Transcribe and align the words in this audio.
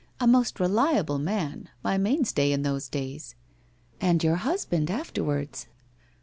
A 0.19 0.25
most 0.25 0.59
reliable 0.59 1.19
man, 1.19 1.69
my 1.83 1.95
mainstay 1.99 2.51
in 2.51 2.63
those 2.63 2.89
days 2.89 3.35
''And 4.01 4.23
your 4.23 4.37
husband 4.37 4.89
afterwards.' 4.89 5.67